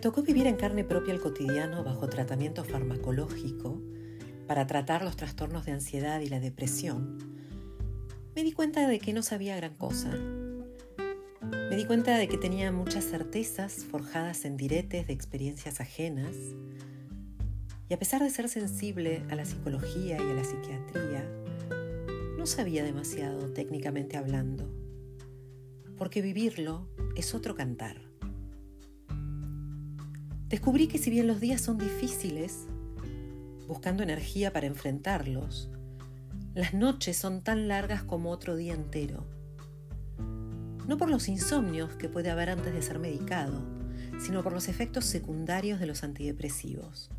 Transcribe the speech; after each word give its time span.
me 0.00 0.02
tocó 0.02 0.22
vivir 0.22 0.46
en 0.46 0.56
carne 0.56 0.82
propia 0.82 1.12
el 1.12 1.20
cotidiano 1.20 1.84
bajo 1.84 2.08
tratamiento 2.08 2.64
farmacológico 2.64 3.82
para 4.46 4.66
tratar 4.66 5.04
los 5.04 5.14
trastornos 5.14 5.66
de 5.66 5.72
ansiedad 5.72 6.22
y 6.22 6.30
la 6.30 6.40
depresión, 6.40 7.18
me 8.34 8.42
di 8.42 8.52
cuenta 8.52 8.88
de 8.88 8.98
que 8.98 9.12
no 9.12 9.22
sabía 9.22 9.56
gran 9.56 9.74
cosa. 9.74 10.10
Me 11.42 11.76
di 11.76 11.84
cuenta 11.84 12.16
de 12.16 12.28
que 12.28 12.38
tenía 12.38 12.72
muchas 12.72 13.04
certezas 13.04 13.84
forjadas 13.84 14.46
en 14.46 14.56
diretes 14.56 15.06
de 15.06 15.12
experiencias 15.12 15.82
ajenas, 15.82 16.34
y 17.90 17.92
a 17.92 17.98
pesar 17.98 18.22
de 18.22 18.30
ser 18.30 18.48
sensible 18.48 19.22
a 19.28 19.34
la 19.34 19.44
psicología 19.44 20.16
y 20.16 20.30
a 20.30 20.32
la 20.32 20.44
psiquiatría, 20.44 21.30
no 22.38 22.46
sabía 22.46 22.84
demasiado 22.84 23.52
técnicamente 23.52 24.16
hablando, 24.16 24.66
porque 25.98 26.22
vivirlo 26.22 26.88
es 27.16 27.34
otro 27.34 27.54
cantar. 27.54 28.09
Descubrí 30.50 30.88
que 30.88 30.98
si 30.98 31.10
bien 31.10 31.28
los 31.28 31.38
días 31.38 31.60
son 31.60 31.78
difíciles, 31.78 32.66
buscando 33.68 34.02
energía 34.02 34.52
para 34.52 34.66
enfrentarlos, 34.66 35.70
las 36.54 36.74
noches 36.74 37.16
son 37.16 37.42
tan 37.42 37.68
largas 37.68 38.02
como 38.02 38.32
otro 38.32 38.56
día 38.56 38.74
entero. 38.74 39.24
No 40.88 40.98
por 40.98 41.08
los 41.08 41.28
insomnios 41.28 41.94
que 41.94 42.08
puede 42.08 42.30
haber 42.30 42.50
antes 42.50 42.74
de 42.74 42.82
ser 42.82 42.98
medicado, 42.98 43.62
sino 44.18 44.42
por 44.42 44.52
los 44.52 44.66
efectos 44.66 45.04
secundarios 45.04 45.78
de 45.78 45.86
los 45.86 46.02
antidepresivos. 46.02 47.10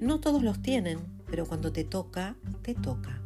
No 0.00 0.18
todos 0.18 0.42
los 0.42 0.60
tienen, 0.60 0.98
pero 1.30 1.46
cuando 1.46 1.70
te 1.70 1.84
toca, 1.84 2.34
te 2.62 2.74
toca. 2.74 3.22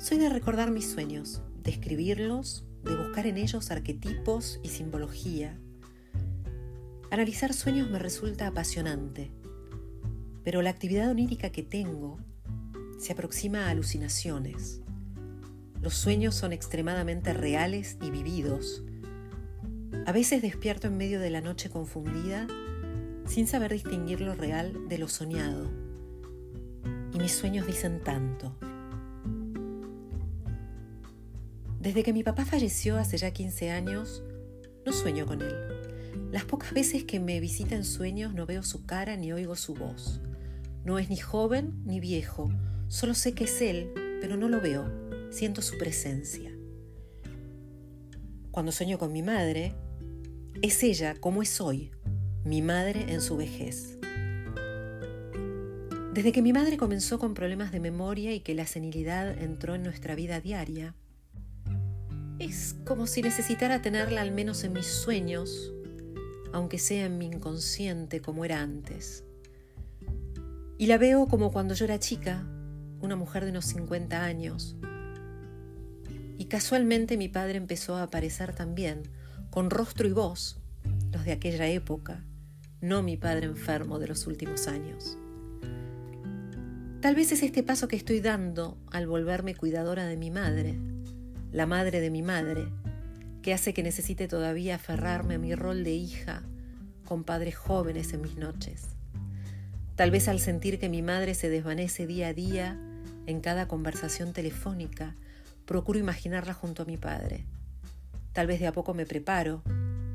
Soy 0.00 0.18
de 0.18 0.28
recordar 0.28 0.72
mis 0.72 0.90
sueños, 0.90 1.40
de 1.62 1.70
escribirlos, 1.70 2.64
de 2.82 2.96
buscar 2.96 3.28
en 3.28 3.36
ellos 3.36 3.70
arquetipos 3.70 4.58
y 4.64 4.70
simbología. 4.70 5.56
Analizar 7.14 7.54
sueños 7.54 7.88
me 7.88 8.00
resulta 8.00 8.48
apasionante, 8.48 9.30
pero 10.42 10.62
la 10.62 10.70
actividad 10.70 11.08
onírica 11.08 11.50
que 11.50 11.62
tengo 11.62 12.18
se 12.98 13.12
aproxima 13.12 13.66
a 13.66 13.70
alucinaciones. 13.70 14.80
Los 15.80 15.94
sueños 15.94 16.34
son 16.34 16.52
extremadamente 16.52 17.32
reales 17.32 17.98
y 18.02 18.10
vividos. 18.10 18.82
A 20.06 20.10
veces 20.10 20.42
despierto 20.42 20.88
en 20.88 20.96
medio 20.96 21.20
de 21.20 21.30
la 21.30 21.40
noche 21.40 21.70
confundida 21.70 22.48
sin 23.28 23.46
saber 23.46 23.70
distinguir 23.70 24.20
lo 24.20 24.34
real 24.34 24.88
de 24.88 24.98
lo 24.98 25.06
soñado. 25.06 25.70
Y 27.12 27.18
mis 27.18 27.30
sueños 27.30 27.64
dicen 27.64 28.00
tanto. 28.02 28.56
Desde 31.78 32.02
que 32.02 32.12
mi 32.12 32.24
papá 32.24 32.44
falleció 32.44 32.98
hace 32.98 33.18
ya 33.18 33.30
15 33.30 33.70
años, 33.70 34.24
no 34.84 34.92
sueño 34.92 35.26
con 35.26 35.42
él. 35.42 35.83
Las 36.34 36.44
pocas 36.44 36.74
veces 36.74 37.04
que 37.04 37.20
me 37.20 37.38
visita 37.38 37.76
en 37.76 37.84
sueños 37.84 38.34
no 38.34 38.44
veo 38.44 38.64
su 38.64 38.84
cara 38.84 39.16
ni 39.16 39.32
oigo 39.32 39.54
su 39.54 39.72
voz. 39.72 40.20
No 40.84 40.98
es 40.98 41.08
ni 41.08 41.16
joven 41.16 41.80
ni 41.84 42.00
viejo, 42.00 42.50
solo 42.88 43.14
sé 43.14 43.34
que 43.34 43.44
es 43.44 43.62
él, 43.62 43.92
pero 44.20 44.36
no 44.36 44.48
lo 44.48 44.60
veo, 44.60 44.84
siento 45.30 45.62
su 45.62 45.78
presencia. 45.78 46.50
Cuando 48.50 48.72
sueño 48.72 48.98
con 48.98 49.12
mi 49.12 49.22
madre, 49.22 49.76
es 50.60 50.82
ella 50.82 51.14
como 51.20 51.40
es 51.40 51.60
hoy, 51.60 51.92
mi 52.42 52.62
madre 52.62 53.12
en 53.12 53.20
su 53.20 53.36
vejez. 53.36 53.96
Desde 56.14 56.32
que 56.32 56.42
mi 56.42 56.52
madre 56.52 56.76
comenzó 56.76 57.20
con 57.20 57.34
problemas 57.34 57.70
de 57.70 57.78
memoria 57.78 58.34
y 58.34 58.40
que 58.40 58.56
la 58.56 58.66
senilidad 58.66 59.40
entró 59.40 59.76
en 59.76 59.84
nuestra 59.84 60.16
vida 60.16 60.40
diaria, 60.40 60.96
es 62.40 62.74
como 62.84 63.06
si 63.06 63.22
necesitara 63.22 63.82
tenerla 63.82 64.20
al 64.20 64.32
menos 64.32 64.64
en 64.64 64.72
mis 64.72 64.86
sueños, 64.86 65.70
aunque 66.54 66.78
sea 66.78 67.06
en 67.06 67.18
mi 67.18 67.26
inconsciente 67.26 68.20
como 68.20 68.44
era 68.44 68.60
antes. 68.60 69.24
Y 70.78 70.86
la 70.86 70.98
veo 70.98 71.26
como 71.26 71.50
cuando 71.50 71.74
yo 71.74 71.84
era 71.84 71.98
chica, 71.98 72.46
una 73.00 73.16
mujer 73.16 73.44
de 73.44 73.50
unos 73.50 73.64
50 73.64 74.24
años. 74.24 74.76
Y 76.38 76.44
casualmente 76.44 77.16
mi 77.16 77.28
padre 77.28 77.56
empezó 77.56 77.96
a 77.96 78.04
aparecer 78.04 78.54
también, 78.54 79.02
con 79.50 79.68
rostro 79.68 80.06
y 80.06 80.12
voz, 80.12 80.60
los 81.10 81.24
de 81.24 81.32
aquella 81.32 81.66
época, 81.66 82.24
no 82.80 83.02
mi 83.02 83.16
padre 83.16 83.46
enfermo 83.46 83.98
de 83.98 84.06
los 84.06 84.28
últimos 84.28 84.68
años. 84.68 85.18
Tal 87.00 87.16
vez 87.16 87.32
es 87.32 87.42
este 87.42 87.64
paso 87.64 87.88
que 87.88 87.96
estoy 87.96 88.20
dando 88.20 88.78
al 88.92 89.08
volverme 89.08 89.56
cuidadora 89.56 90.06
de 90.06 90.16
mi 90.16 90.30
madre, 90.30 90.78
la 91.50 91.66
madre 91.66 92.00
de 92.00 92.10
mi 92.10 92.22
madre, 92.22 92.68
que 93.44 93.52
hace 93.52 93.74
que 93.74 93.82
necesite 93.82 94.26
todavía 94.26 94.76
aferrarme 94.76 95.34
a 95.34 95.38
mi 95.38 95.54
rol 95.54 95.84
de 95.84 95.92
hija 95.92 96.42
con 97.04 97.24
padres 97.24 97.54
jóvenes 97.54 98.14
en 98.14 98.22
mis 98.22 98.36
noches. 98.36 98.86
Tal 99.96 100.10
vez 100.10 100.28
al 100.28 100.40
sentir 100.40 100.78
que 100.78 100.88
mi 100.88 101.02
madre 101.02 101.34
se 101.34 101.50
desvanece 101.50 102.06
día 102.06 102.28
a 102.28 102.32
día 102.32 102.80
en 103.26 103.42
cada 103.42 103.68
conversación 103.68 104.32
telefónica, 104.32 105.14
procuro 105.66 105.98
imaginarla 105.98 106.54
junto 106.54 106.84
a 106.84 106.86
mi 106.86 106.96
padre. 106.96 107.44
Tal 108.32 108.46
vez 108.46 108.60
de 108.60 108.66
a 108.66 108.72
poco 108.72 108.94
me 108.94 109.04
preparo 109.04 109.62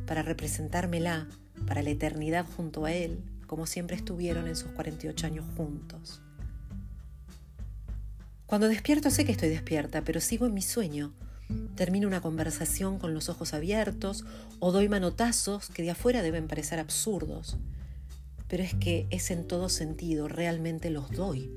para 0.08 0.24
representármela 0.24 1.28
para 1.68 1.84
la 1.84 1.92
eternidad 1.92 2.48
junto 2.58 2.86
a 2.86 2.94
Él, 2.94 3.20
como 3.46 3.68
siempre 3.68 3.96
estuvieron 3.96 4.48
en 4.48 4.56
sus 4.56 4.72
48 4.72 5.28
años 5.28 5.46
juntos. 5.56 6.20
Cuando 8.48 8.68
despierto 8.68 9.12
sé 9.12 9.24
que 9.24 9.34
estoy 9.34 9.50
despierta, 9.50 10.02
pero 10.02 10.20
sigo 10.20 10.48
en 10.48 10.56
mi 10.56 10.64
sueño. 10.64 11.14
Termino 11.76 12.08
una 12.08 12.22
conversación 12.22 13.00
con 13.00 13.14
los 13.14 13.30
ojos 13.30 13.54
abiertos 13.54 14.26
o 14.60 14.72
doy 14.72 14.90
manotazos 14.90 15.70
que 15.70 15.84
de 15.84 15.92
afuera 15.92 16.22
deben 16.22 16.48
parecer 16.48 16.80
absurdos. 16.80 17.58
Pero 18.48 18.64
es 18.64 18.74
que 18.74 19.08
es 19.10 19.32
en 19.32 19.48
todo 19.48 19.70
sentido, 19.70 20.28
realmente 20.28 20.90
los 20.90 21.12
doy. 21.12 21.50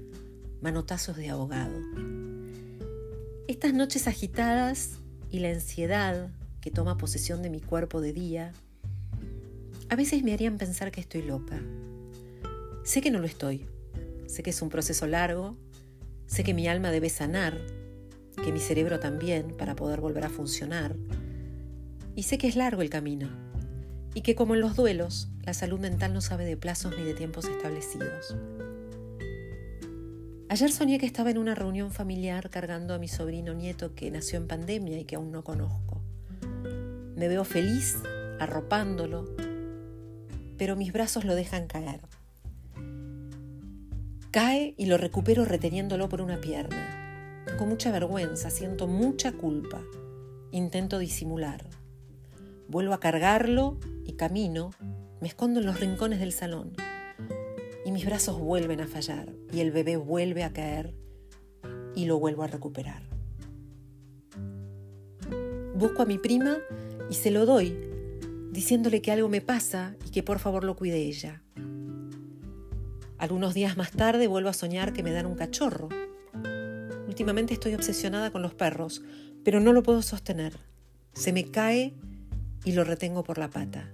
Manotazos 0.60 1.16
de 1.16 1.30
ahogado. 1.30 1.78
Estas 3.48 3.74
noches 3.74 4.06
agitadas 4.06 4.98
y 5.30 5.40
la 5.40 5.50
ansiedad 5.50 6.30
que 6.60 6.70
toma 6.70 6.98
posesión 6.98 7.42
de 7.42 7.50
mi 7.50 7.60
cuerpo 7.60 8.00
de 8.00 8.12
día 8.12 8.52
a 9.92 9.96
veces 9.96 10.22
me 10.22 10.32
harían 10.32 10.56
pensar 10.56 10.90
que 10.90 11.02
estoy 11.02 11.20
loca. 11.20 11.60
Sé 12.82 13.02
que 13.02 13.10
no 13.10 13.18
lo 13.18 13.26
estoy. 13.26 13.66
Sé 14.26 14.42
que 14.42 14.48
es 14.48 14.62
un 14.62 14.70
proceso 14.70 15.06
largo. 15.06 15.54
Sé 16.26 16.44
que 16.44 16.54
mi 16.54 16.66
alma 16.66 16.90
debe 16.90 17.10
sanar, 17.10 17.60
que 18.36 18.52
mi 18.52 18.60
cerebro 18.60 19.00
también 19.00 19.56
para 19.56 19.76
poder 19.76 20.00
volver 20.00 20.24
a 20.24 20.30
funcionar. 20.30 20.96
Y 22.14 22.24
sé 22.24 22.38
que 22.38 22.48
es 22.48 22.56
largo 22.56 22.82
el 22.82 22.90
camino. 22.90 23.28
Y 24.14 24.20
que 24.20 24.34
como 24.34 24.54
en 24.54 24.60
los 24.60 24.76
duelos, 24.76 25.28
la 25.42 25.54
salud 25.54 25.80
mental 25.80 26.12
no 26.12 26.20
sabe 26.20 26.44
de 26.44 26.56
plazos 26.56 26.96
ni 26.96 27.04
de 27.04 27.14
tiempos 27.14 27.46
establecidos. 27.46 28.36
Ayer 30.48 30.70
soñé 30.70 30.98
que 30.98 31.06
estaba 31.06 31.30
en 31.30 31.38
una 31.38 31.54
reunión 31.54 31.90
familiar 31.90 32.50
cargando 32.50 32.92
a 32.92 32.98
mi 32.98 33.08
sobrino 33.08 33.54
nieto 33.54 33.94
que 33.94 34.10
nació 34.10 34.38
en 34.38 34.48
pandemia 34.48 34.98
y 34.98 35.04
que 35.04 35.16
aún 35.16 35.32
no 35.32 35.42
conozco. 35.42 36.02
Me 37.16 37.28
veo 37.28 37.44
feliz 37.44 37.96
arropándolo, 38.38 39.34
pero 40.58 40.76
mis 40.76 40.92
brazos 40.92 41.24
lo 41.24 41.34
dejan 41.34 41.66
caer. 41.66 42.00
Cae 44.30 44.74
y 44.76 44.86
lo 44.86 44.98
recupero 44.98 45.44
reteniéndolo 45.44 46.08
por 46.08 46.20
una 46.20 46.40
pierna. 46.40 47.01
Mucha 47.66 47.90
vergüenza, 47.90 48.50
siento 48.50 48.86
mucha 48.86 49.32
culpa. 49.32 49.82
Intento 50.50 50.98
disimular. 50.98 51.64
Vuelvo 52.68 52.92
a 52.92 53.00
cargarlo 53.00 53.78
y 54.04 54.12
camino, 54.12 54.72
me 55.20 55.28
escondo 55.28 55.60
en 55.60 55.66
los 55.66 55.80
rincones 55.80 56.20
del 56.20 56.32
salón. 56.32 56.72
Y 57.86 57.92
mis 57.92 58.04
brazos 58.04 58.38
vuelven 58.38 58.80
a 58.80 58.86
fallar 58.86 59.32
y 59.52 59.60
el 59.60 59.70
bebé 59.70 59.96
vuelve 59.96 60.44
a 60.44 60.52
caer 60.52 60.94
y 61.94 62.04
lo 62.04 62.18
vuelvo 62.18 62.42
a 62.42 62.48
recuperar. 62.48 63.04
Busco 65.74 66.02
a 66.02 66.06
mi 66.06 66.18
prima 66.18 66.58
y 67.10 67.14
se 67.14 67.30
lo 67.30 67.46
doy 67.46 67.78
diciéndole 68.50 69.00
que 69.00 69.12
algo 69.12 69.28
me 69.28 69.40
pasa 69.40 69.96
y 70.06 70.10
que 70.10 70.22
por 70.22 70.40
favor 70.40 70.64
lo 70.64 70.76
cuide 70.76 70.98
ella. 70.98 71.42
Algunos 73.18 73.54
días 73.54 73.76
más 73.76 73.92
tarde 73.92 74.26
vuelvo 74.26 74.50
a 74.50 74.52
soñar 74.52 74.92
que 74.92 75.02
me 75.02 75.12
dan 75.12 75.26
un 75.26 75.36
cachorro. 75.36 75.88
Últimamente 77.12 77.52
estoy 77.52 77.74
obsesionada 77.74 78.30
con 78.30 78.40
los 78.40 78.54
perros, 78.54 79.02
pero 79.44 79.60
no 79.60 79.74
lo 79.74 79.82
puedo 79.82 80.00
sostener. 80.00 80.54
Se 81.12 81.30
me 81.34 81.50
cae 81.50 81.92
y 82.64 82.72
lo 82.72 82.84
retengo 82.84 83.22
por 83.22 83.36
la 83.36 83.50
pata. 83.50 83.92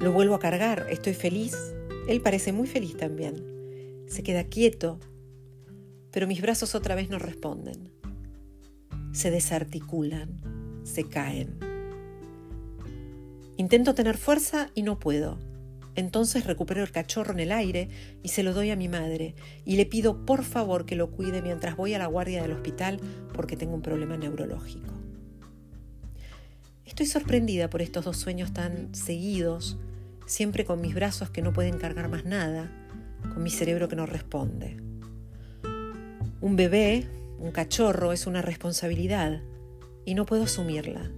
Lo 0.00 0.10
vuelvo 0.10 0.34
a 0.34 0.40
cargar, 0.40 0.88
estoy 0.90 1.14
feliz. 1.14 1.56
Él 2.08 2.20
parece 2.20 2.52
muy 2.52 2.66
feliz 2.66 2.96
también. 2.96 3.36
Se 4.08 4.24
queda 4.24 4.42
quieto, 4.42 4.98
pero 6.10 6.26
mis 6.26 6.42
brazos 6.42 6.74
otra 6.74 6.96
vez 6.96 7.08
no 7.08 7.20
responden. 7.20 7.92
Se 9.12 9.30
desarticulan, 9.30 10.80
se 10.82 11.04
caen. 11.04 11.56
Intento 13.58 13.94
tener 13.94 14.18
fuerza 14.18 14.72
y 14.74 14.82
no 14.82 14.98
puedo. 14.98 15.38
Entonces 15.94 16.44
recupero 16.46 16.82
el 16.82 16.90
cachorro 16.90 17.32
en 17.32 17.40
el 17.40 17.52
aire 17.52 17.88
y 18.22 18.28
se 18.28 18.42
lo 18.42 18.54
doy 18.54 18.70
a 18.70 18.76
mi 18.76 18.88
madre 18.88 19.34
y 19.64 19.76
le 19.76 19.86
pido 19.86 20.24
por 20.24 20.42
favor 20.44 20.86
que 20.86 20.96
lo 20.96 21.10
cuide 21.10 21.42
mientras 21.42 21.76
voy 21.76 21.94
a 21.94 21.98
la 21.98 22.06
guardia 22.06 22.42
del 22.42 22.52
hospital 22.52 22.98
porque 23.34 23.56
tengo 23.56 23.74
un 23.74 23.82
problema 23.82 24.16
neurológico. 24.16 24.94
Estoy 26.86 27.06
sorprendida 27.06 27.68
por 27.68 27.82
estos 27.82 28.04
dos 28.04 28.16
sueños 28.16 28.52
tan 28.52 28.94
seguidos 28.94 29.78
siempre 30.26 30.64
con 30.64 30.80
mis 30.80 30.94
brazos 30.94 31.30
que 31.30 31.42
no 31.42 31.52
pueden 31.52 31.78
cargar 31.78 32.08
más 32.08 32.24
nada, 32.24 32.70
con 33.32 33.42
mi 33.42 33.50
cerebro 33.50 33.88
que 33.88 33.96
no 33.96 34.06
responde. 34.06 34.76
Un 36.40 36.56
bebé, 36.56 37.06
un 37.38 37.52
cachorro, 37.52 38.12
es 38.12 38.26
una 38.26 38.42
responsabilidad 38.42 39.42
y 40.04 40.14
no 40.14 40.26
puedo 40.26 40.44
asumirla. 40.44 41.10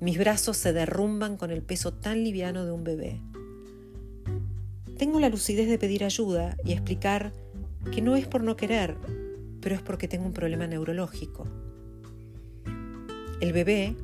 Mis 0.00 0.18
brazos 0.18 0.56
se 0.56 0.72
derrumban 0.72 1.36
con 1.36 1.50
el 1.50 1.62
peso 1.62 1.92
tan 1.92 2.24
liviano 2.24 2.64
de 2.64 2.72
un 2.72 2.84
bebé. 2.84 3.20
Tengo 4.96 5.18
la 5.18 5.28
lucidez 5.28 5.68
de 5.68 5.78
pedir 5.78 6.04
ayuda 6.04 6.56
y 6.64 6.72
explicar 6.72 7.32
que 7.92 8.00
no 8.00 8.14
es 8.16 8.26
por 8.26 8.42
no 8.42 8.56
querer, 8.56 8.96
pero 9.60 9.74
es 9.74 9.82
porque 9.82 10.08
tengo 10.08 10.26
un 10.26 10.32
problema 10.32 10.66
neurológico. 10.66 11.44
El 13.40 13.52
bebé, 13.52 13.96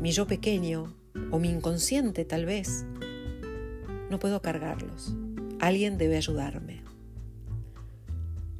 mi 0.00 0.12
yo 0.12 0.26
pequeño 0.26 0.94
o 1.30 1.38
mi 1.38 1.50
inconsciente 1.50 2.24
tal 2.24 2.46
vez, 2.46 2.86
no 4.10 4.18
puedo 4.18 4.40
cargarlos. 4.40 5.14
Alguien 5.60 5.98
debe 5.98 6.16
ayudarme. 6.16 6.82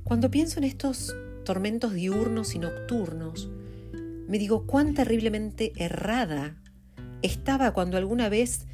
Cuando 0.04 0.30
pienso 0.30 0.58
en 0.58 0.64
estos 0.64 1.16
tormentos 1.44 1.94
diurnos 1.94 2.54
y 2.54 2.58
nocturnos, 2.58 3.50
me 4.28 4.38
digo 4.38 4.66
cuán 4.66 4.94
terriblemente 4.94 5.72
errada 5.76 6.56
estaba 7.22 7.72
cuando 7.72 7.96
alguna 7.96 8.28
vez 8.28 8.66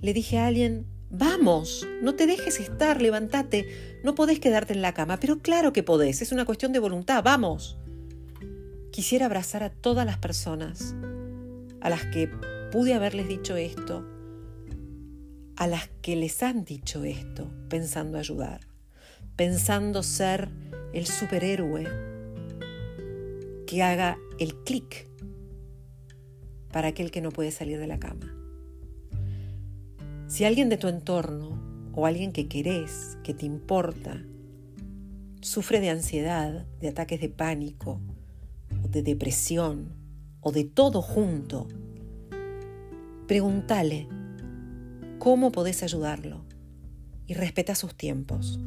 le 0.00 0.12
dije 0.12 0.38
a 0.38 0.46
alguien, 0.46 0.86
vamos, 1.10 1.86
no 2.02 2.14
te 2.14 2.26
dejes 2.26 2.60
estar, 2.60 3.02
levántate, 3.02 4.00
no 4.04 4.14
podés 4.14 4.38
quedarte 4.38 4.72
en 4.72 4.82
la 4.82 4.94
cama, 4.94 5.18
pero 5.18 5.40
claro 5.40 5.72
que 5.72 5.82
podés, 5.82 6.22
es 6.22 6.32
una 6.32 6.44
cuestión 6.44 6.72
de 6.72 6.78
voluntad, 6.78 7.22
vamos. 7.22 7.76
Quisiera 8.92 9.26
abrazar 9.26 9.62
a 9.62 9.70
todas 9.70 10.06
las 10.06 10.18
personas 10.18 10.94
a 11.80 11.90
las 11.90 12.04
que 12.06 12.28
pude 12.70 12.94
haberles 12.94 13.28
dicho 13.28 13.56
esto, 13.56 14.06
a 15.56 15.66
las 15.66 15.88
que 16.02 16.16
les 16.16 16.42
han 16.42 16.64
dicho 16.64 17.04
esto, 17.04 17.50
pensando 17.68 18.18
ayudar, 18.18 18.60
pensando 19.36 20.02
ser 20.02 20.48
el 20.92 21.06
superhéroe 21.06 21.86
que 23.66 23.82
haga 23.82 24.18
el 24.38 24.54
clic 24.56 25.08
para 26.72 26.88
aquel 26.88 27.10
que 27.10 27.20
no 27.20 27.30
puede 27.30 27.50
salir 27.50 27.78
de 27.78 27.86
la 27.86 27.98
cama. 27.98 28.39
Si 30.30 30.44
alguien 30.44 30.68
de 30.68 30.76
tu 30.76 30.86
entorno 30.86 31.60
o 31.92 32.06
alguien 32.06 32.30
que 32.30 32.46
querés, 32.46 33.18
que 33.24 33.34
te 33.34 33.46
importa, 33.46 34.22
sufre 35.40 35.80
de 35.80 35.90
ansiedad, 35.90 36.68
de 36.78 36.86
ataques 36.86 37.20
de 37.20 37.28
pánico, 37.28 38.00
de 38.88 39.02
depresión, 39.02 39.92
o 40.40 40.52
de 40.52 40.62
todo 40.62 41.02
junto, 41.02 41.66
pregúntale 43.26 44.06
cómo 45.18 45.50
podés 45.50 45.82
ayudarlo 45.82 46.44
y 47.26 47.34
respeta 47.34 47.74
sus 47.74 47.96
tiempos, 47.96 48.60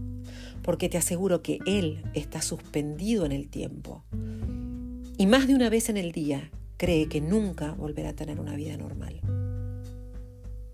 porque 0.64 0.90
te 0.90 0.98
aseguro 0.98 1.42
que 1.42 1.60
él 1.66 2.04
está 2.14 2.42
suspendido 2.42 3.26
en 3.26 3.32
el 3.32 3.48
tiempo 3.48 4.04
y 5.18 5.28
más 5.28 5.48
de 5.48 5.56
una 5.56 5.70
vez 5.70 5.88
en 5.88 5.96
el 5.96 6.12
día 6.12 6.52
cree 6.76 7.08
que 7.08 7.22
nunca 7.22 7.72
volverá 7.72 8.10
a 8.10 8.16
tener 8.16 8.42
una 8.42 8.58
vida 8.58 8.76
normal. 8.76 9.22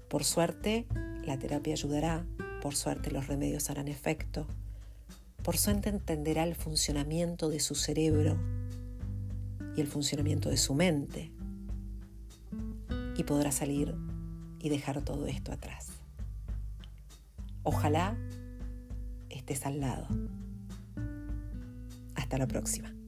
Por 0.09 0.23
suerte, 0.23 0.87
la 1.23 1.37
terapia 1.37 1.73
ayudará, 1.73 2.25
por 2.61 2.75
suerte 2.75 3.11
los 3.11 3.27
remedios 3.27 3.69
harán 3.69 3.87
efecto, 3.87 4.47
por 5.43 5.57
suerte 5.57 5.89
entenderá 5.89 6.43
el 6.43 6.55
funcionamiento 6.55 7.49
de 7.49 7.59
su 7.59 7.75
cerebro 7.75 8.37
y 9.75 9.81
el 9.81 9.87
funcionamiento 9.87 10.49
de 10.49 10.57
su 10.57 10.73
mente 10.73 11.31
y 13.15 13.23
podrá 13.23 13.51
salir 13.51 13.95
y 14.59 14.69
dejar 14.69 15.01
todo 15.03 15.27
esto 15.27 15.51
atrás. 15.51 15.87
Ojalá 17.63 18.17
estés 19.29 19.65
al 19.65 19.79
lado. 19.79 20.07
Hasta 22.15 22.37
la 22.37 22.47
próxima. 22.47 22.98